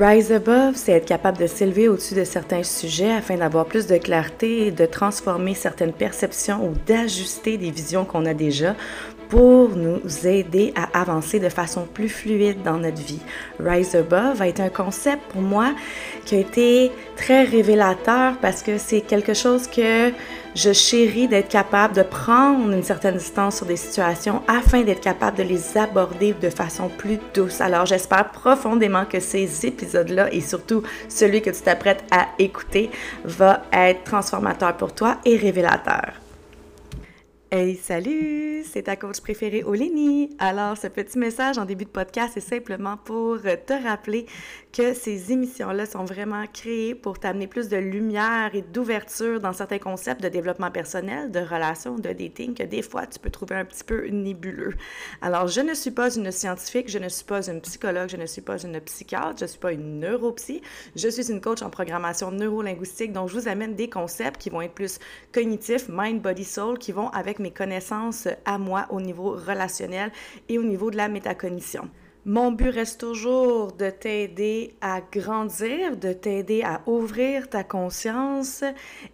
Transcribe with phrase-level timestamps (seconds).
[0.00, 3.96] Rise above, c'est être capable de s'élever au-dessus de certains sujets afin d'avoir plus de
[3.96, 8.74] clarté et de transformer certaines perceptions ou d'ajuster des visions qu'on a déjà
[9.28, 13.20] pour nous aider à avancer de façon plus fluide dans notre vie.
[13.60, 15.74] Rise Above a été un concept pour moi
[16.24, 20.10] qui a été très révélateur parce que c'est quelque chose que
[20.54, 25.38] je chéris d'être capable de prendre une certaine distance sur des situations afin d'être capable
[25.38, 27.60] de les aborder de façon plus douce.
[27.60, 32.90] Alors j'espère profondément que ces épisodes-là et surtout celui que tu t'apprêtes à écouter
[33.24, 36.23] va être transformateur pour toi et révélateur.
[37.56, 38.64] Hey, salut!
[38.64, 40.30] C'est ta coach préférée, Olénie.
[40.40, 44.26] Alors, ce petit message en début de podcast est simplement pour te rappeler
[44.72, 49.78] que ces émissions-là sont vraiment créées pour t'amener plus de lumière et d'ouverture dans certains
[49.78, 53.64] concepts de développement personnel, de relations, de dating, que des fois, tu peux trouver un
[53.64, 54.74] petit peu nébuleux.
[55.22, 58.26] Alors, je ne suis pas une scientifique, je ne suis pas une psychologue, je ne
[58.26, 60.60] suis pas une psychiatre, je ne suis pas une neuropsy,
[60.96, 64.62] je suis une coach en programmation neurolinguistique, donc je vous amène des concepts qui vont
[64.62, 64.98] être plus
[65.30, 70.10] cognitifs, mind, body, soul, qui vont avec mes connaissances à moi au niveau relationnel
[70.48, 71.88] et au niveau de la métacognition.
[72.26, 78.64] Mon but reste toujours de t'aider à grandir, de t'aider à ouvrir ta conscience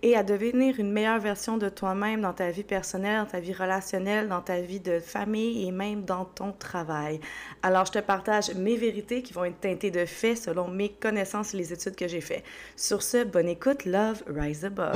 [0.04, 3.52] et à devenir une meilleure version de toi-même dans ta vie personnelle, dans ta vie
[3.52, 7.18] relationnelle, dans ta vie de famille et même dans ton travail.
[7.64, 11.52] Alors, je te partage mes vérités qui vont être teintées de faits selon mes connaissances
[11.52, 12.44] et les études que j'ai faites.
[12.76, 14.94] Sur ce, bonne écoute, love, rise above.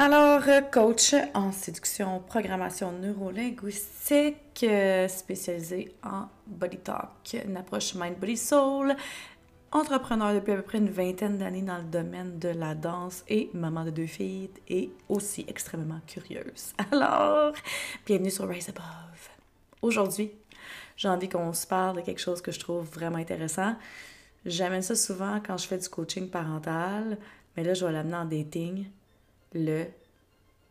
[0.00, 8.36] Alors, coach en séduction, programmation neurolinguistique, euh, spécialisée en body talk, une approche mind, body,
[8.36, 8.94] soul,
[9.72, 13.50] entrepreneur depuis à peu près une vingtaine d'années dans le domaine de la danse et
[13.54, 16.74] maman de deux filles et aussi extrêmement curieuse.
[16.92, 17.52] Alors,
[18.06, 19.28] bienvenue sur Rise Above.
[19.82, 20.30] Aujourd'hui,
[20.96, 23.74] j'ai envie qu'on se parle de quelque chose que je trouve vraiment intéressant.
[24.46, 27.18] J'amène ça souvent quand je fais du coaching parental
[27.56, 28.86] mais là, je vais l'amener en dating.
[29.54, 29.84] Le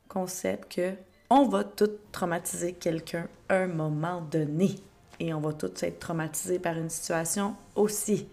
[0.07, 0.93] concept que
[1.29, 4.75] on va tout traumatiser quelqu'un à un moment donné.
[5.19, 8.27] Et on va tous être traumatisés par une situation aussi.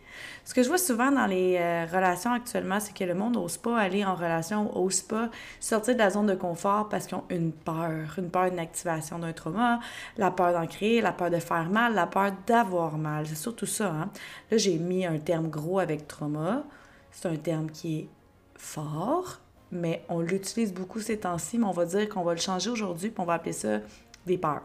[0.44, 3.56] Ce que je vois souvent dans les euh, relations actuellement, c'est que le monde n'ose
[3.56, 7.25] pas aller en relation, n'ose pas sortir de la zone de confort parce qu'ils ont
[7.31, 9.81] une peur, une peur d'une activation d'un trauma,
[10.19, 13.27] la peur d'en créer, la peur de faire mal, la peur d'avoir mal.
[13.27, 13.91] C'est surtout ça.
[13.91, 14.10] Hein?
[14.50, 16.65] Là, j'ai mis un terme gros avec trauma.
[17.10, 18.09] C'est un terme qui est
[18.56, 19.38] fort,
[19.73, 23.11] mais on l'utilise beaucoup ces temps-ci, mais on va dire qu'on va le changer aujourd'hui,
[23.11, 23.81] puis on va appeler ça
[24.27, 24.63] des peurs.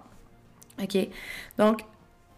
[0.81, 0.97] OK?
[1.57, 1.83] Donc,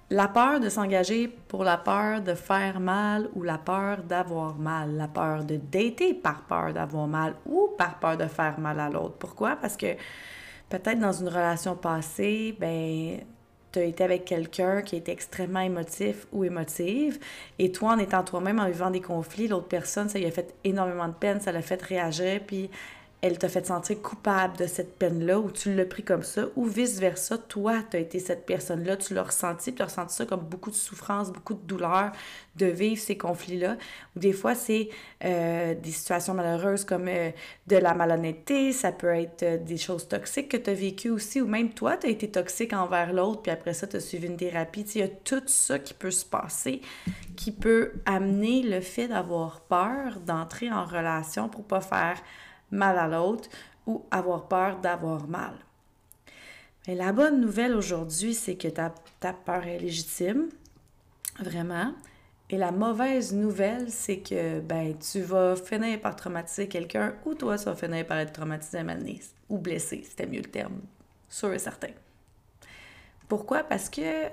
[0.10, 4.98] la peur de s'engager pour la peur de faire mal ou la peur d'avoir mal,
[4.98, 8.90] la peur de dater par peur d'avoir mal ou par peur de faire mal à
[8.90, 9.16] l'autre.
[9.18, 9.56] Pourquoi?
[9.56, 9.94] Parce que
[10.68, 13.22] peut-être dans une relation passée, ben
[13.72, 17.20] tu as été avec quelqu'un qui est extrêmement émotif ou émotive,
[17.60, 20.54] et toi, en étant toi-même, en vivant des conflits, l'autre personne, ça lui a fait
[20.64, 22.70] énormément de peine, ça l'a fait réagir, puis
[23.22, 26.66] elle t'a fait sentir coupable de cette peine-là, ou tu l'as pris comme ça, ou
[26.66, 30.42] vice-versa, toi, tu as été cette personne-là, tu l'as ressenti, tu as ressenti ça comme
[30.42, 32.12] beaucoup de souffrance, beaucoup de douleur
[32.56, 33.78] de vivre ces conflits-là.
[34.16, 34.90] Ou des fois, c'est
[35.24, 37.30] euh, des situations malheureuses comme euh,
[37.68, 41.42] de la malhonnêteté, ça peut être euh, des choses toxiques que tu as vécues aussi,
[41.42, 44.26] ou même toi, tu as été toxique envers l'autre, puis après ça, tu as suivi
[44.26, 44.82] une thérapie.
[44.96, 46.82] Il y a tout ça qui peut se passer,
[47.36, 52.18] qui peut amener le fait d'avoir peur d'entrer en relation pour pas faire
[52.72, 53.50] mal à l'autre
[53.86, 55.54] ou avoir peur d'avoir mal.
[56.88, 60.50] Mais la bonne nouvelle aujourd'hui, c'est que ta, ta peur est légitime,
[61.40, 61.94] vraiment.
[62.50, 67.58] Et la mauvaise nouvelle, c'est que ben, tu vas finir par traumatiser quelqu'un ou toi,
[67.58, 68.86] tu vas finir par être traumatisé à
[69.48, 70.82] ou blessé, c'était mieux le terme,
[71.30, 71.92] sûr et certain.
[73.28, 73.64] Pourquoi?
[73.64, 74.28] Parce que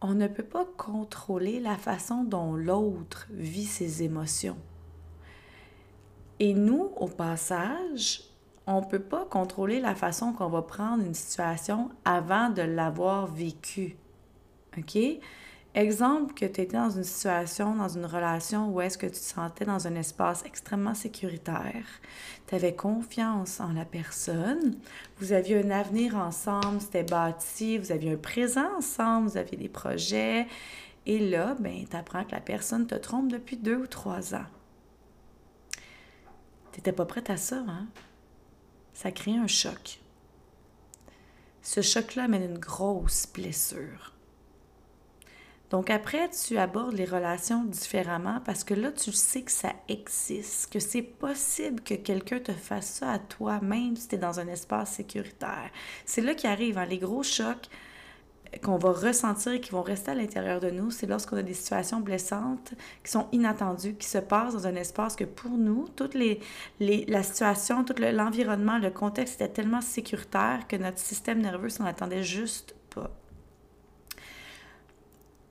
[0.00, 4.56] on ne peut pas contrôler la façon dont l'autre vit ses émotions.
[6.40, 8.22] Et nous, au passage,
[8.66, 13.26] on ne peut pas contrôler la façon qu'on va prendre une situation avant de l'avoir
[13.26, 13.96] vécue.
[14.76, 14.98] OK?
[15.74, 19.16] Exemple que tu étais dans une situation, dans une relation où est-ce que tu te
[19.16, 21.84] sentais dans un espace extrêmement sécuritaire,
[22.46, 24.76] tu avais confiance en la personne,
[25.18, 29.68] vous aviez un avenir ensemble, c'était bâti, vous aviez un présent ensemble, vous aviez des
[29.68, 30.46] projets,
[31.06, 34.46] et là, ben, tu apprends que la personne te trompe depuis deux ou trois ans.
[36.74, 37.86] Tu n'étais pas prête à ça, hein?
[38.94, 40.00] Ça crée un choc.
[41.62, 44.12] Ce choc-là amène une grosse blessure.
[45.70, 50.72] Donc après, tu abordes les relations différemment parce que là, tu sais que ça existe,
[50.72, 54.40] que c'est possible que quelqu'un te fasse ça à toi, même si tu es dans
[54.40, 55.70] un espace sécuritaire.
[56.04, 57.68] C'est là qu'arrivent hein, les gros chocs
[58.62, 61.54] qu'on va ressentir et qui vont rester à l'intérieur de nous, c'est lorsqu'on a des
[61.54, 66.14] situations blessantes qui sont inattendues, qui se passent dans un espace que pour nous, toute
[66.14, 66.40] les,
[66.80, 71.68] les la situation, tout l'environnement, le, le contexte était tellement sécuritaire que notre système nerveux
[71.70, 73.10] s'en attendait juste pas.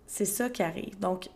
[0.05, 0.99] C'est ça qui arrive.
[0.99, 1.29] Donc,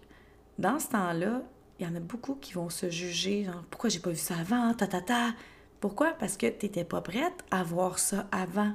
[0.59, 1.41] dans ce temps-là,
[1.79, 4.73] il y en a beaucoup qui vont se juger, pourquoi j'ai pas vu ça avant,
[4.73, 5.33] ta ta ta.
[5.79, 6.13] Pourquoi?
[6.13, 8.73] Parce que tu n'étais pas prête à voir ça avant.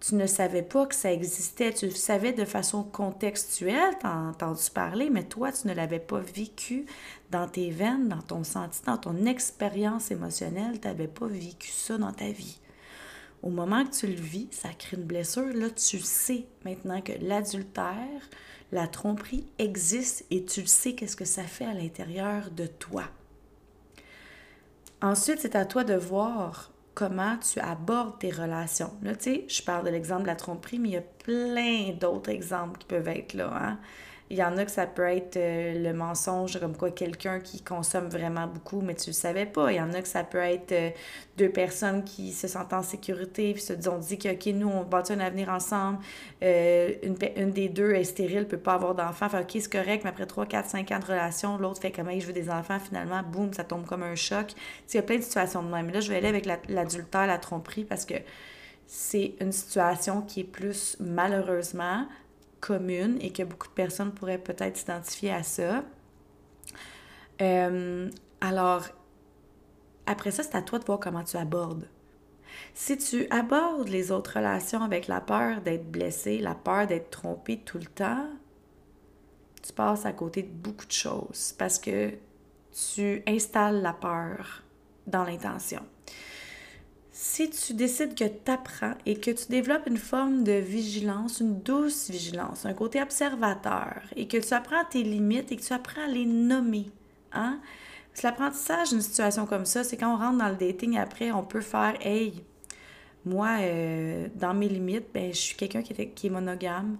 [0.00, 1.72] Tu ne savais pas que ça existait.
[1.72, 6.20] Tu le savais de façon contextuelle, t'as entendu parler, mais toi, tu ne l'avais pas
[6.20, 6.86] vécu
[7.30, 10.80] dans tes veines, dans ton senti, dans ton expérience émotionnelle.
[10.80, 12.60] Tu n'avais pas vécu ça dans ta vie.
[13.42, 15.52] Au moment que tu le vis, ça crée une blessure.
[15.54, 18.28] Là, tu sais maintenant que l'adultère,
[18.72, 23.04] la tromperie existe et tu sais qu'est-ce que ça fait à l'intérieur de toi.
[25.02, 28.90] Ensuite, c'est à toi de voir comment tu abordes tes relations.
[29.02, 31.92] Là, tu sais, je parle de l'exemple de la tromperie, mais il y a plein
[31.92, 33.52] d'autres exemples qui peuvent être là.
[33.54, 33.78] Hein?
[34.28, 37.62] Il y en a que ça peut être euh, le mensonge, comme quoi quelqu'un qui
[37.62, 39.70] consomme vraiment beaucoup, mais tu le savais pas.
[39.70, 40.90] Il y en a que ça peut être euh,
[41.38, 44.82] deux personnes qui se sentent en sécurité, puis se disent, dit que, OK, nous, on
[44.82, 45.98] bâtit un avenir ensemble.
[46.42, 49.28] Euh, une, une, des deux est stérile, peut pas avoir d'enfants.
[49.28, 52.10] Fait, OK, c'est correct, mais après 3, 4, 5 ans de relation, l'autre fait comme,
[52.18, 54.54] je veux des enfants, finalement, boum, ça tombe comme un choc.
[54.92, 55.86] il y a plein de situations de même.
[55.86, 58.14] Mais là, je vais aller avec l'adultère, la tromperie, parce que
[58.88, 62.06] c'est une situation qui est plus, malheureusement,
[62.66, 65.84] commune et que beaucoup de personnes pourraient peut-être s'identifier à ça.
[67.40, 68.10] Euh,
[68.40, 68.84] alors,
[70.06, 71.88] après ça, c'est à toi de voir comment tu abordes.
[72.74, 77.58] Si tu abordes les autres relations avec la peur d'être blessé, la peur d'être trompé
[77.58, 78.28] tout le temps,
[79.62, 82.12] tu passes à côté de beaucoup de choses parce que
[82.94, 84.62] tu installes la peur
[85.06, 85.82] dans l'intention.
[87.18, 91.62] Si tu décides que tu apprends et que tu développes une forme de vigilance, une
[91.62, 96.02] douce vigilance, un côté observateur, et que tu apprends tes limites et que tu apprends
[96.02, 96.90] à les nommer,
[97.32, 97.58] hein?
[98.22, 101.62] L'apprentissage d'une situation comme ça, c'est quand on rentre dans le dating après, on peut
[101.62, 102.44] faire Hey,
[103.24, 106.98] moi, euh, dans mes limites, ben, je suis quelqu'un qui, qui, est monogame.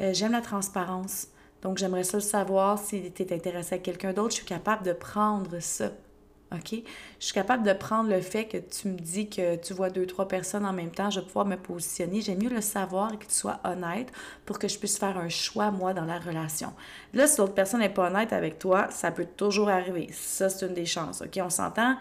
[0.00, 1.28] Euh, j'aime la transparence.
[1.60, 4.30] Donc, j'aimerais ça le savoir si tu es intéressé à quelqu'un d'autre.
[4.30, 5.90] Je suis capable de prendre ça.
[6.52, 6.82] OK?
[7.20, 10.06] Je suis capable de prendre le fait que tu me dis que tu vois deux,
[10.06, 12.20] trois personnes en même temps, je vais pouvoir me positionner.
[12.20, 14.10] J'aime mieux le savoir et que tu sois honnête
[14.46, 16.72] pour que je puisse faire un choix, moi, dans la relation.
[17.12, 20.08] Là, si l'autre personne n'est pas honnête avec toi, ça peut toujours arriver.
[20.12, 21.22] Ça, c'est une des chances.
[21.22, 21.38] OK?
[21.42, 21.96] On s'entend?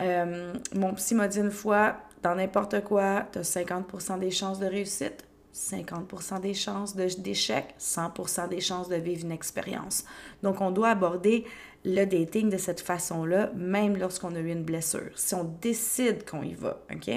[0.00, 4.58] Euh, mon psy m'a dit une fois, dans n'importe quoi, tu as 50% des chances
[4.58, 5.27] de réussite.
[5.54, 10.04] 50% des chances d'échec, 100% des chances de vivre une expérience.
[10.42, 11.44] Donc, on doit aborder
[11.84, 15.10] le dating de cette façon-là, même lorsqu'on a eu une blessure.
[15.14, 17.08] Si on décide qu'on y va, OK?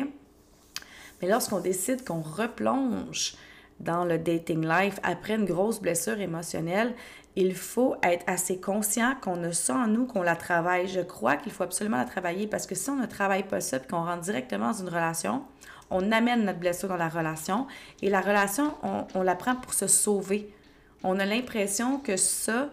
[1.21, 3.35] Mais lorsqu'on décide qu'on replonge
[3.80, 6.94] dans le dating life après une grosse blessure émotionnelle,
[7.35, 10.88] il faut être assez conscient qu'on a ça en nous, qu'on la travaille.
[10.88, 13.78] Je crois qu'il faut absolument la travailler parce que si on ne travaille pas ça
[13.78, 15.44] et qu'on rentre directement dans une relation,
[15.92, 17.68] on amène notre blessure dans la relation
[18.02, 18.74] et la relation,
[19.14, 20.52] on, la prend pour se sauver.
[21.04, 22.69] On a l'impression que ça,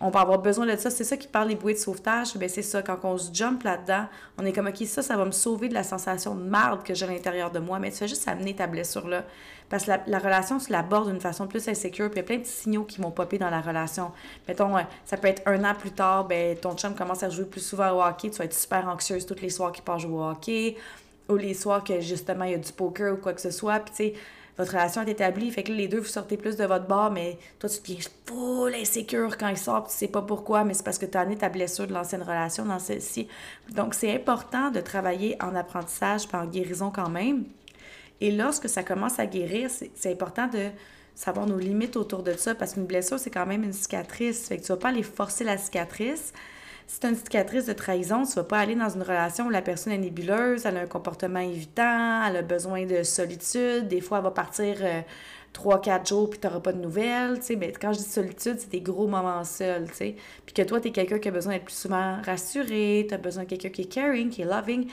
[0.00, 0.90] on va avoir besoin de ça.
[0.90, 2.36] C'est ça qui parle des bouées de sauvetage.
[2.36, 4.06] Ben c'est ça, quand on se jump là-dedans,
[4.38, 6.94] on est comme, OK, ça, ça va me sauver de la sensation de marde que
[6.94, 7.78] j'ai à l'intérieur de moi.
[7.78, 9.24] Mais tu fais juste amener ta blessure-là.
[9.68, 12.10] Parce que la, relation, tu l'abordes d'une façon plus insécure.
[12.10, 14.12] Puis il y a plein de signaux qui vont popper dans la relation.
[14.46, 17.46] Mettons, euh, ça peut être un an plus tard, ben ton chum commence à jouer
[17.46, 18.28] plus souvent au hockey.
[18.30, 20.76] Tu vas être super anxieuse tous les soirs qu'il part jouer au hockey.
[21.28, 23.80] Ou les soirs que justement, il y a du poker ou quoi que ce soit.
[23.80, 24.14] Puis tu sais,
[24.58, 27.38] votre relation est établie, fait que les deux, vous sortez plus de votre bord, mais
[27.58, 30.98] toi, tu deviens full insécure quand il sort, tu sais pas pourquoi, mais c'est parce
[30.98, 33.28] que tu as amené ta blessure de l'ancienne relation dans celle-ci.
[33.70, 37.44] Donc, c'est important de travailler en apprentissage, par en guérison quand même.
[38.20, 40.68] Et lorsque ça commence à guérir, c'est important de
[41.14, 44.48] savoir nos limites autour de ça, parce qu'une blessure, c'est quand même une cicatrice.
[44.48, 46.34] Fait que tu vas pas aller forcer la cicatrice,
[46.86, 49.46] si tu as une cicatrice de trahison, tu ne vas pas aller dans une relation
[49.46, 53.88] où la personne est nébuleuse, elle a un comportement évitant, elle a besoin de solitude,
[53.88, 55.00] des fois elle va partir euh,
[55.52, 57.38] 3-4 jours puis tu n'auras pas de nouvelles.
[57.38, 59.86] Tu sais, ben, quand je dis solitude, c'est des gros moments seuls.
[59.96, 63.18] Puis que toi, tu es quelqu'un qui a besoin d'être plus souvent rassuré, tu as
[63.18, 64.88] besoin de quelqu'un qui est caring, qui est loving.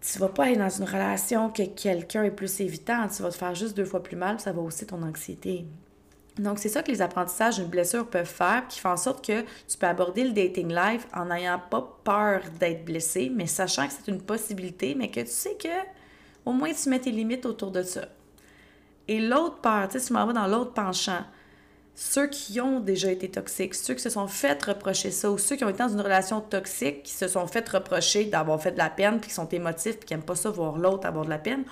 [0.00, 3.08] Tu vas pas être dans une relation que quelqu'un est plus évitant.
[3.08, 5.64] Tu vas te faire juste deux fois plus mal, ça va aussi ton anxiété.
[6.38, 9.40] Donc, c'est ça que les apprentissages d'une blessure peuvent faire, qui font en sorte que
[9.42, 13.94] tu peux aborder le dating life en n'ayant pas peur d'être blessé, mais sachant que
[13.94, 15.68] c'est une possibilité, mais que tu sais que
[16.44, 18.02] au moins tu mets tes limites autour de ça.
[19.08, 21.24] Et l'autre peur, tu sais, tu m'en vas dans l'autre penchant,
[21.94, 25.56] ceux qui ont déjà été toxiques, ceux qui se sont fait reprocher ça, ou ceux
[25.56, 28.78] qui ont été dans une relation toxique, qui se sont fait reprocher d'avoir fait de
[28.78, 31.30] la peine, puis qui sont émotifs, puis qui n'aiment pas ça voir l'autre avoir de
[31.30, 31.64] la peine,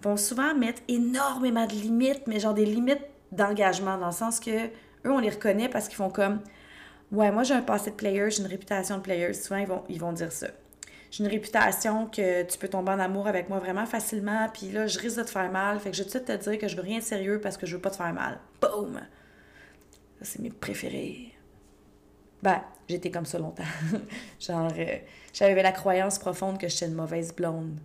[0.00, 3.02] vont souvent mettre énormément de limites, mais genre des limites
[3.32, 6.40] d'engagement, dans le sens que eux, on les reconnaît parce qu'ils font comme
[7.12, 9.32] Ouais, moi j'ai un passé de player, j'ai une réputation de player.
[9.32, 10.48] Souvent, ils vont, ils vont dire ça.
[11.10, 14.88] J'ai une réputation que tu peux tomber en amour avec moi vraiment facilement, puis là,
[14.88, 15.78] je risque de te faire mal.
[15.78, 17.40] Fait que je vais tout de suite te dire que je veux rien de sérieux
[17.40, 18.38] parce que je veux pas te faire mal.
[18.60, 19.00] Boom!
[20.22, 21.32] c'est mes préférés.
[22.42, 23.64] Ben, j'étais comme ça longtemps.
[24.40, 24.96] Genre, euh,
[25.32, 27.78] j'avais la croyance profonde que j'étais une mauvaise blonde.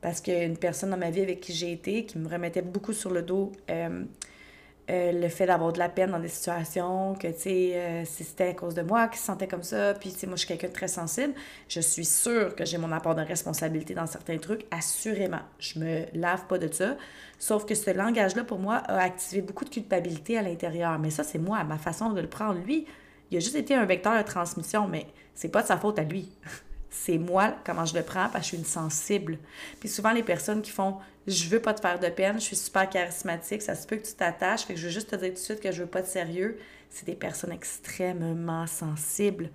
[0.00, 3.10] Parce qu'une personne dans ma vie avec qui j'ai été, qui me remettait beaucoup sur
[3.10, 4.04] le dos, euh,
[4.90, 8.24] euh, le fait d'avoir de la peine dans des situations, que, tu sais, euh, si
[8.24, 10.40] c'était à cause de moi qui se sentait comme ça, puis, tu sais, moi, je
[10.40, 11.34] suis quelqu'un de très sensible,
[11.68, 15.42] je suis sûre que j'ai mon apport de responsabilité dans certains trucs, assurément.
[15.58, 16.96] Je me lave pas de ça.
[17.38, 20.98] Sauf que ce langage-là, pour moi, a activé beaucoup de culpabilité à l'intérieur.
[20.98, 22.58] Mais ça, c'est moi, ma façon de le prendre.
[22.64, 22.86] Lui,
[23.30, 26.02] il a juste été un vecteur de transmission, mais c'est pas de sa faute à
[26.02, 26.30] lui.
[26.90, 29.38] c'est moi comment je le prends parce que je suis une sensible.
[29.80, 32.56] Puis souvent, les personnes qui font je veux pas te faire de peine, je suis
[32.56, 35.28] super charismatique, ça se peut que tu t'attaches, fait que je veux juste te dire
[35.28, 39.50] tout de suite que je veux pas de sérieux, c'est des personnes extrêmement sensibles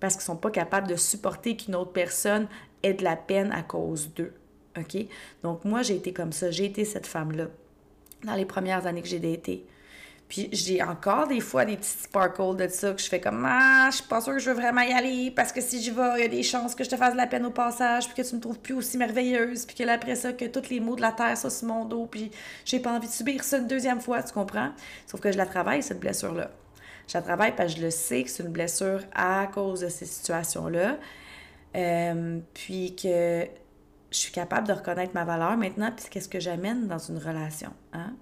[0.00, 2.48] parce qu'ils sont pas capables de supporter qu'une autre personne
[2.82, 4.32] ait de la peine à cause d'eux.
[4.78, 4.96] OK?
[5.42, 6.50] Donc, moi, j'ai été comme ça.
[6.50, 7.46] J'ai été cette femme-là
[8.24, 9.66] dans les premières années que j'ai daté.
[10.28, 13.88] Puis j'ai encore des fois des petits sparkles de ça que je fais comme Ah,
[13.90, 16.02] je suis pas sûre que je veux vraiment y aller parce que si j'y vais,
[16.16, 18.22] il y a des chances que je te fasse de la peine au passage, puis
[18.22, 20.80] que tu me trouves plus aussi merveilleuse, puis que là, après ça, que tous les
[20.80, 22.30] mots de la terre soient sur mon dos, puis
[22.66, 24.70] j'ai pas envie de subir ça une deuxième fois, tu comprends?
[25.06, 26.50] Sauf que je la travaille, cette blessure-là.
[27.06, 29.88] Je la travaille parce que je le sais que c'est une blessure à cause de
[29.88, 30.98] ces situations-là.
[31.74, 33.46] Euh, puis que
[34.10, 37.72] je suis capable de reconnaître ma valeur maintenant, puis qu'est-ce que j'amène dans une relation.
[37.92, 38.14] Hein?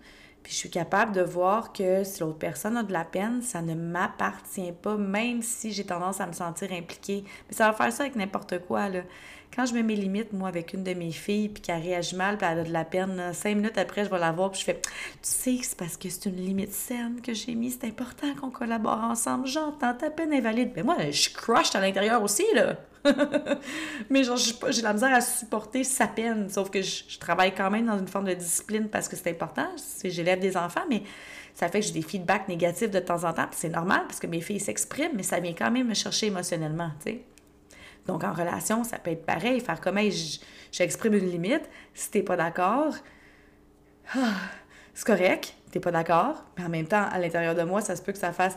[0.46, 3.62] Puis je suis capable de voir que si l'autre personne a de la peine, ça
[3.62, 7.24] ne m'appartient pas, même si j'ai tendance à me sentir impliquée.
[7.48, 9.00] Mais ça va faire ça avec n'importe quoi, là.
[9.54, 12.36] Quand je mets mes limites, moi, avec une de mes filles, puis qu'elle réagit mal,
[12.36, 14.64] puis elle a de la peine, cinq minutes après, je vais la voir, puis je
[14.64, 14.90] fais Tu
[15.22, 19.02] sais, c'est parce que c'est une limite saine que j'ai mis, c'est important qu'on collabore
[19.02, 19.46] ensemble.
[19.46, 20.72] J'entends ta peine invalide.
[20.76, 22.76] Mais moi, je suis crushed à l'intérieur aussi, là.
[24.10, 26.48] mais genre, j'ai la misère à supporter sa peine.
[26.48, 29.68] Sauf que je, travaille quand même dans une forme de discipline parce que c'est important.
[30.04, 31.02] J'élève des enfants, mais
[31.54, 33.46] ça fait que j'ai des feedbacks négatifs de temps en temps.
[33.52, 36.90] C'est normal parce que mes filles s'expriment, mais ça vient quand même me chercher émotionnellement,
[37.04, 37.22] tu sais.
[38.06, 39.60] Donc, en relation, ça peut être pareil.
[39.60, 39.98] Faire comme,
[40.72, 41.68] j'exprime une limite.
[41.94, 42.94] Si t'es pas d'accord,
[44.14, 44.34] ah,
[44.94, 46.44] c'est correct, t'es pas d'accord.
[46.56, 48.56] Mais en même temps, à l'intérieur de moi, ça se peut que ça fasse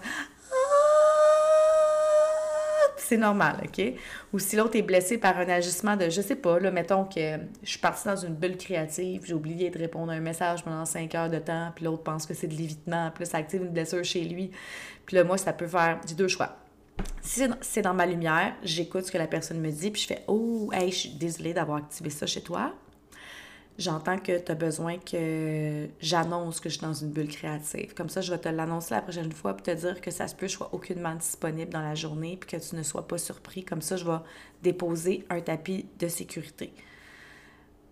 [3.10, 3.94] c'est normal, OK?
[4.34, 7.39] Ou si l'autre est blessé par un agissement de, je sais pas, là, mettons que
[7.63, 10.86] je suis partie dans une bulle créative, j'ai oublié de répondre à un message pendant
[10.86, 13.63] cinq heures de temps, puis l'autre pense que c'est de l'évitement, puis là, ça active
[13.63, 14.51] une blessure chez lui.
[15.08, 16.56] Puis là, moi, ça peut faire, j'ai deux choix.
[17.22, 20.24] Si c'est dans ma lumière, j'écoute ce que la personne me dit, puis je fais
[20.27, 22.74] Oh, hey, je suis désolée d'avoir activé ça chez toi
[23.79, 27.94] j'entends que tu as besoin que j'annonce que je suis dans une bulle créative.
[27.96, 30.36] Comme ça, je vais te l'annoncer la prochaine fois pour te dire que ça se
[30.36, 33.63] peut je sois aucunement disponible dans la journée puis que tu ne sois pas surpris.
[33.63, 34.18] Comme ça, je vais
[34.62, 36.74] déposer un tapis de sécurité.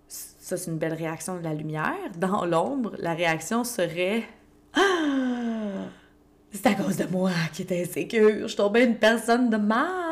[0.08, 1.96] Ça, c'est une belle réaction de la lumière.
[2.18, 4.24] Dans l'ombre, la réaction serait
[4.74, 5.88] ah!
[6.52, 8.42] C'est à cause de moi qui est insécure.
[8.42, 10.08] Je suis tombée une personne de mal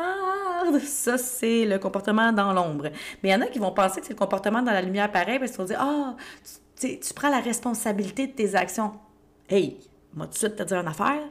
[0.80, 2.88] ça, c'est le comportement dans l'ombre.
[3.22, 5.10] Mais il y en a qui vont penser que c'est le comportement dans la lumière
[5.10, 6.16] pareil parce qu'ils vont dire Ah,
[6.78, 8.92] tu, prends la responsabilité de tes actions.
[9.48, 9.78] Hey,
[10.14, 11.22] moi, tout de suite te dire une affaire.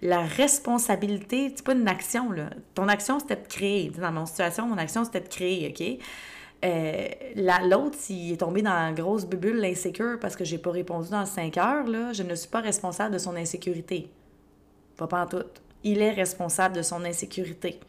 [0.00, 2.50] La responsabilité, c'est pas une action, là.
[2.74, 3.90] Ton action, c'était de créer.
[3.90, 5.98] Dans mon situation, mon action, c'était de créer, OK?
[6.64, 7.08] Euh,
[7.68, 11.26] L'autre, s'il est tombé dans une grosse bulle insécure parce que j'ai pas répondu dans
[11.26, 14.10] 5 heures, là, je ne suis pas responsable de son insécurité.
[14.96, 15.44] Pas, tout.
[15.84, 17.80] Il est responsable de son insécurité.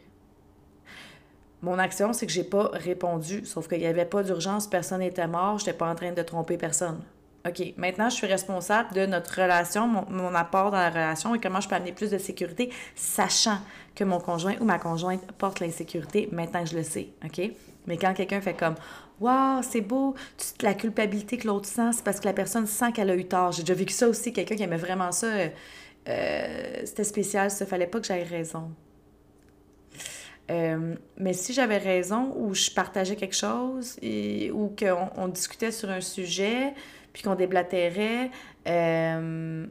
[1.62, 5.26] Mon action, c'est que j'ai pas répondu, sauf qu'il n'y avait pas d'urgence, personne n'était
[5.26, 7.00] mort, je n'étais pas en train de tromper personne.
[7.46, 11.60] OK, maintenant, je suis responsable de notre relation, mon, apport dans la relation et comment
[11.60, 13.58] je peux amener plus de sécurité, sachant
[13.94, 17.50] que mon conjoint ou ma conjointe porte l'insécurité, maintenant je le sais, OK?
[17.86, 18.74] Mais quand quelqu'un fait comme
[19.20, 20.14] Waouh, c'est beau,
[20.60, 23.52] la culpabilité que l'autre sent, c'est parce que la personne sent qu'elle a eu tort.
[23.52, 25.28] J'ai déjà vécu ça aussi, quelqu'un qui aimait vraiment ça.
[26.08, 28.70] Euh, c'était spécial, ça fallait pas que j'aie raison.
[30.50, 33.98] Euh, mais si j'avais raison ou je partageais quelque chose
[34.52, 36.74] ou qu'on on discutait sur un sujet
[37.14, 38.30] puis qu'on déblatérait,
[38.68, 39.66] euh,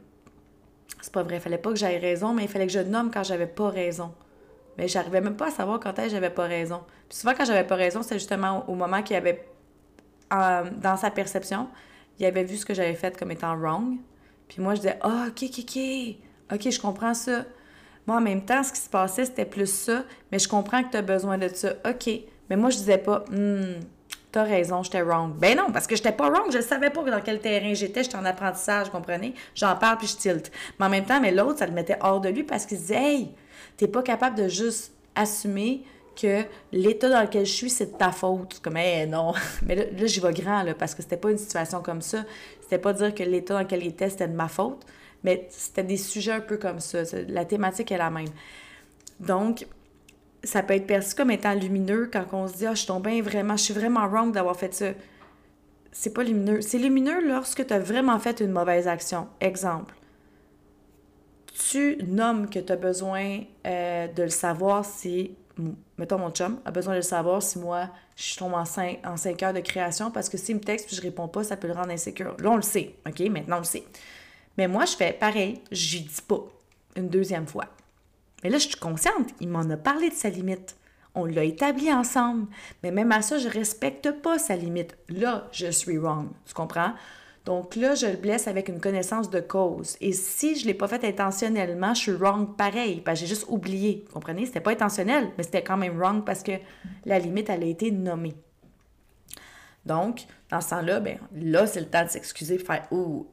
[1.00, 3.10] c'est pas vrai, il fallait pas que j'aie raison, mais il fallait que je nomme
[3.12, 4.12] quand j'avais pas raison.
[4.76, 6.80] Mais j'arrivais même pas à savoir quand est-ce que j'avais pas raison.
[7.08, 9.46] Puis souvent, quand j'avais pas raison, c'était justement au moment qu'il avait,
[10.30, 11.68] dans sa perception,
[12.18, 13.98] il avait vu ce que j'avais fait comme étant wrong.
[14.48, 15.78] Puis moi, je disais, ah, ok, ok, ok,
[16.52, 17.44] ok, je comprends ça.
[18.06, 20.90] Moi, en même temps, ce qui se passait, c'était plus ça, mais je comprends que
[20.90, 21.72] tu as besoin de ça.
[21.88, 22.10] OK.
[22.50, 23.80] Mais moi, je disais pas, hmm,
[24.30, 25.32] t'as raison, j'étais wrong.
[25.38, 28.16] Ben non, parce que j'étais pas wrong, je savais pas dans quel terrain j'étais, j'étais
[28.16, 29.34] en apprentissage, comprenez?
[29.54, 30.52] J'en parle puis je tilte.
[30.78, 32.96] Mais en même temps, mais l'autre, ça le mettait hors de lui parce qu'il disait,
[32.96, 33.30] hey,
[33.76, 35.84] t'es pas capable de juste assumer
[36.20, 38.60] que l'état dans lequel je suis, c'est de ta faute.
[38.60, 39.32] Comme, hey, non.
[39.66, 42.24] Mais là, j'y vais grand, là, parce que c'était pas une situation comme ça.
[42.60, 44.84] C'était pas dire que l'état dans lequel il était, c'était de ma faute.
[45.24, 46.98] Mais c'était des sujets un peu comme ça.
[47.28, 48.28] La thématique est la même.
[49.20, 49.66] Donc,
[50.44, 53.20] ça peut être perçu comme étant lumineux quand on se dit Ah, je suis tombée
[53.22, 54.86] vraiment, je suis vraiment wrong d'avoir fait ça.
[55.92, 56.60] C'est pas lumineux.
[56.60, 59.28] C'est lumineux lorsque tu as vraiment fait une mauvaise action.
[59.40, 59.94] Exemple.
[61.70, 65.36] Tu nommes que tu as besoin euh, de le savoir si,
[65.96, 69.16] mettons mon chum, a besoin de le savoir si moi, je tombe en 5, en
[69.16, 71.68] cinq heures de création parce que s'il me texte et je réponds pas, ça peut
[71.68, 72.36] le rendre insécure.
[72.40, 72.96] Là, on le sait.
[73.06, 73.20] OK?
[73.30, 73.84] Maintenant, on le sait.
[74.58, 76.44] Mais moi, je fais pareil, j'y dis pas
[76.96, 77.66] une deuxième fois.
[78.42, 80.76] Mais là, je suis consciente, il m'en a parlé de sa limite.
[81.14, 82.46] On l'a établi ensemble.
[82.82, 84.96] Mais même à ça, je respecte pas sa limite.
[85.08, 86.28] Là, je suis wrong.
[86.44, 86.92] Tu comprends?
[87.44, 89.96] Donc là, je le blesse avec une connaissance de cause.
[90.00, 94.04] Et si je ne l'ai pas fait intentionnellement, je suis wrong pareil, j'ai juste oublié.
[94.06, 94.46] Vous comprenez?
[94.46, 96.52] C'était pas intentionnel, mais c'était quand même wrong parce que
[97.04, 98.34] la limite, elle a été nommée.
[99.86, 102.86] Donc, dans ce temps-là, ben, là, c'est le temps de s'excuser, faire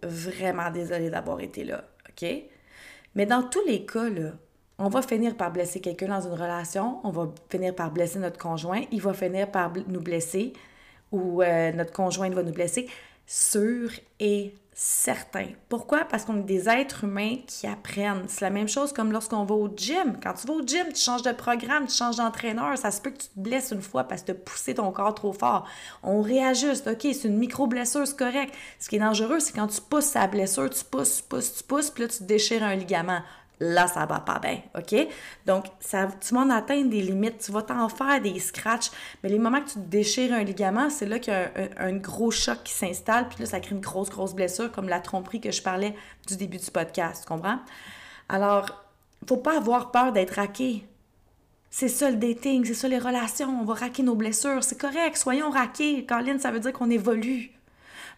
[0.03, 1.83] vraiment désolé d'avoir été là.
[2.09, 2.27] OK?
[3.15, 4.31] Mais dans tous les cas, là,
[4.77, 8.37] on va finir par blesser quelqu'un dans une relation, on va finir par blesser notre
[8.39, 10.53] conjoint, il va finir par nous blesser
[11.11, 12.87] ou euh, notre conjointe va nous blesser,
[13.25, 15.47] sûr et certain.
[15.67, 16.05] Pourquoi?
[16.05, 18.23] Parce qu'on est des êtres humains qui apprennent.
[18.27, 20.17] C'est la même chose comme lorsqu'on va au gym.
[20.23, 22.77] Quand tu vas au gym, tu changes de programme, tu changes d'entraîneur.
[22.77, 24.91] Ça se peut que tu te blesses une fois parce que tu as poussé ton
[24.91, 25.67] corps trop fort.
[26.03, 26.87] On réajuste.
[26.87, 28.53] OK, c'est une micro-blessure, c'est correct.
[28.79, 31.63] Ce qui est dangereux, c'est quand tu pousses sa blessure, tu pousses, tu pousses, tu
[31.63, 33.21] pousses, puis là, tu déchires un ligament
[33.61, 35.07] là, ça va pas bien, OK?
[35.45, 38.89] Donc, ça, tu vas en atteindre des limites, tu vas t'en faire des scratchs,
[39.21, 42.31] mais les moments que tu déchires un ligament, c'est là qu'il y a un, gros
[42.31, 45.51] choc qui s'installe, puis là, ça crée une grosse, grosse blessure, comme la tromperie que
[45.51, 45.95] je parlais
[46.27, 47.59] du début du podcast, tu comprends?
[48.27, 48.83] Alors,
[49.29, 50.83] faut pas avoir peur d'être raqué.
[51.69, 55.15] C'est ça le dating, c'est ça les relations, on va raquer nos blessures, c'est correct,
[55.15, 56.03] soyons raqués.
[56.05, 57.51] Caroline, ça veut dire qu'on évolue.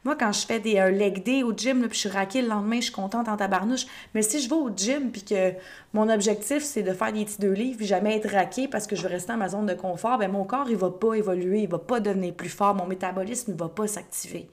[0.05, 2.49] Moi, quand je fais des, un leg day au gym, puis je suis raquée le
[2.49, 3.85] lendemain, je suis contente en tabarnouche.
[4.13, 5.53] Mais si je vais au gym, puis que
[5.93, 8.97] mon objectif, c'est de faire des petits deux livres, puis jamais être raquée parce que
[8.97, 11.61] je veux rester dans ma zone de confort, ben mon corps, il va pas évoluer,
[11.61, 14.49] il va pas devenir plus fort, mon métabolisme ne va pas s'activer.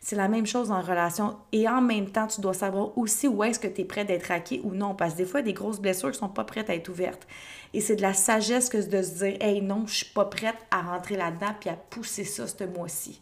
[0.00, 1.36] C'est la même chose en relation.
[1.52, 4.28] Et en même temps, tu dois savoir aussi où est-ce que tu es prêt d'être
[4.28, 4.94] raqué ou non.
[4.94, 6.74] Parce que des fois, il y a des grosses blessures qui sont pas prêtes à
[6.74, 7.26] être ouvertes.
[7.72, 10.56] Et c'est de la sagesse que de se dire, hey, non, je suis pas prête
[10.70, 13.20] à rentrer là-dedans puis à pousser ça ce mois-ci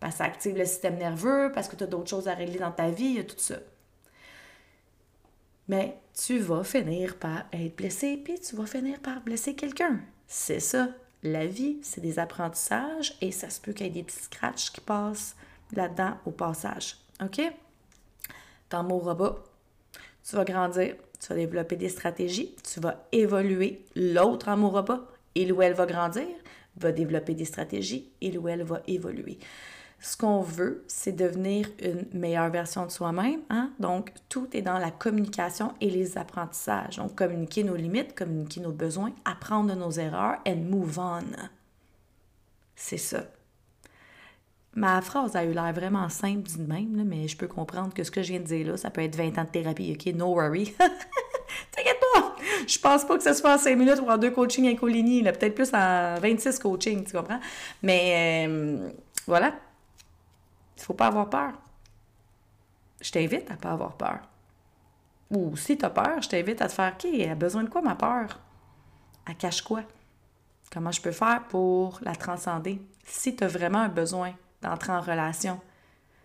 [0.00, 2.58] parce que ça active le système nerveux, parce que tu as d'autres choses à régler
[2.58, 3.56] dans ta vie, il y a tout ça.
[5.68, 10.00] Mais tu vas finir par être blessé, puis tu vas finir par blesser quelqu'un.
[10.26, 10.88] C'est ça.
[11.22, 14.70] La vie, c'est des apprentissages et ça se peut qu'il y ait des petits scratchs
[14.70, 15.36] qui passent
[15.72, 16.96] là-dedans au passage.
[17.22, 17.40] OK?
[18.68, 19.44] T'en mourras pas.
[20.28, 23.84] Tu vas grandir, tu vas développer des stratégies, tu vas évoluer.
[23.96, 25.08] L'autre en mourra pas.
[25.34, 26.28] Il ou elle va grandir,
[26.76, 29.38] va développer des stratégies, il ou elle va évoluer.
[30.00, 33.40] Ce qu'on veut, c'est devenir une meilleure version de soi-même.
[33.50, 33.70] Hein?
[33.80, 36.96] Donc, tout est dans la communication et les apprentissages.
[36.96, 41.24] Donc, communiquer nos limites, communiquer nos besoins, apprendre de nos erreurs and move on.
[42.76, 43.24] C'est ça.
[44.74, 48.12] Ma phrase a eu l'air vraiment simple dit même, mais je peux comprendre que ce
[48.12, 50.14] que je viens de dire là, ça peut être 20 ans de thérapie, OK?
[50.14, 50.72] No worry.
[51.72, 52.36] T'inquiète pas!
[52.68, 55.56] Je pense pas que se fasse en 5 minutes ou en deux coachings incoligny, peut-être
[55.56, 57.40] plus en 26 coachings, tu comprends?
[57.82, 58.90] Mais euh,
[59.26, 59.54] voilà,
[60.78, 61.52] il ne faut pas avoir peur.
[63.00, 64.20] Je t'invite à ne pas avoir peur.
[65.30, 67.68] Ou si tu as peur, je t'invite à te faire OK, elle a besoin de
[67.68, 68.40] quoi ma peur?
[69.28, 69.82] Elle cache quoi?
[70.72, 72.80] Comment je peux faire pour la transcender?
[73.04, 75.60] Si tu as vraiment un besoin d'entrer en relation.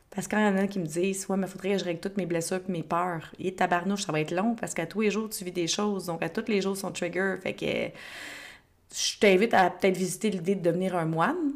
[0.10, 2.18] Parce qu'il y en a qui me disent Ouais, mais faudrait que je règle toutes
[2.18, 3.32] mes blessures et mes peurs.
[3.40, 6.06] Et tabarnouche, ça va être long parce qu'à tous les jours, tu vis des choses.
[6.06, 7.38] Donc, à tous les jours, son trigger.
[7.42, 7.66] Fait que
[8.96, 11.54] je t'invite à peut-être visiter l'idée de devenir un moine,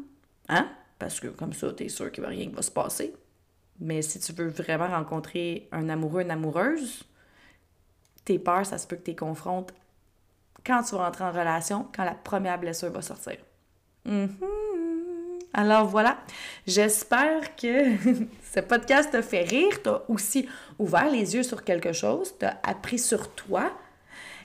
[0.48, 0.68] hein?
[0.98, 3.14] Parce que comme ça, t'es sûr qu'il va rien va se passer.
[3.80, 7.04] Mais si tu veux vraiment rencontrer un amoureux, une amoureuse,
[8.24, 9.72] tes peurs, ça se peut que tu les confrontes
[10.66, 13.36] quand tu vas en relation, quand la première blessure va sortir.
[14.06, 14.28] Mm-hmm.
[15.54, 16.18] Alors voilà,
[16.66, 17.96] j'espère que
[18.54, 20.46] ce podcast t'a fait rire, t'a aussi
[20.78, 23.72] ouvert les yeux sur quelque chose, t'a appris sur toi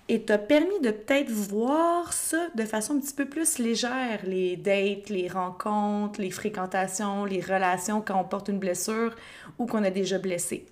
[0.10, 4.58] et t'a permis de peut-être voir ça de façon un petit peu plus légère, les
[4.58, 9.16] dates, les rencontres, les fréquentations, les relations quand on porte une blessure
[9.58, 10.66] ou qu'on a déjà blessé.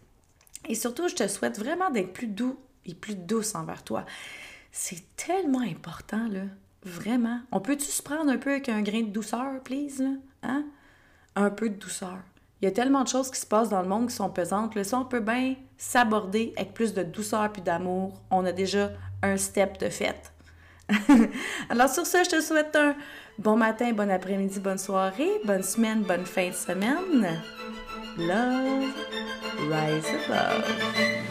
[0.67, 4.05] Et surtout, je te souhaite vraiment d'être plus doux et plus douce envers toi.
[4.71, 6.43] C'est tellement important, là.
[6.83, 7.39] Vraiment.
[7.51, 10.09] On peut-tu se prendre un peu avec un grain de douceur, please, là?
[10.43, 10.65] Hein?
[11.35, 12.17] Un peu de douceur.
[12.61, 14.75] Il y a tellement de choses qui se passent dans le monde qui sont pesantes.
[14.75, 18.91] Là, si on peut bien s'aborder avec plus de douceur puis d'amour, on a déjà
[19.23, 20.31] un step de fait.
[21.69, 22.95] Alors sur ce, je te souhaite un
[23.37, 27.41] bon matin, bon après-midi, bonne soirée, bonne semaine, bonne fin de semaine.
[28.17, 28.93] Love,
[29.69, 31.30] rise above.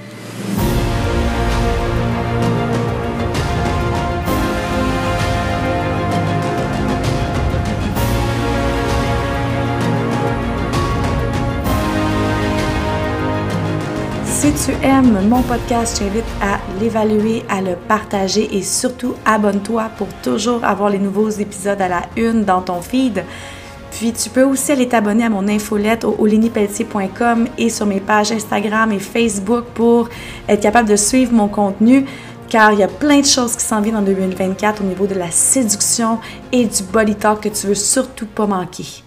[14.71, 20.09] Tu aimes mon podcast, je t'invite à l'évaluer, à le partager et surtout abonne-toi pour
[20.23, 23.25] toujours avoir les nouveaux épisodes à la une dans ton feed.
[23.91, 28.33] Puis tu peux aussi aller t'abonner à mon infolette au olinipelletier.com et sur mes pages
[28.33, 30.09] Instagram et Facebook pour
[30.49, 32.05] être capable de suivre mon contenu
[32.49, 35.15] car il y a plein de choses qui s'en viennent en 2024 au niveau de
[35.15, 36.19] la séduction
[36.53, 39.03] et du body talk que tu veux surtout pas manquer.